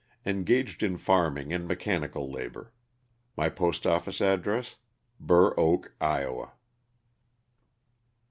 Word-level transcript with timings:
Engaged 0.25 0.81
in 0.81 0.97
farming 0.97 1.53
and 1.53 1.67
mechanical 1.67 2.27
labor; 2.27 2.73
my 3.37 3.49
post 3.49 3.85
office 3.85 4.19
address, 4.19 4.77
Burr 5.19 5.53
Oak, 5.59 5.93
Iowa. 6.01 6.53